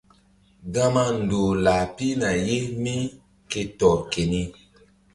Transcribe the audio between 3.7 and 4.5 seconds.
tɔr keni.